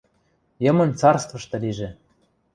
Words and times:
йымын 0.63 0.89
царствышты 0.99 1.57
лижӹ 1.63 1.89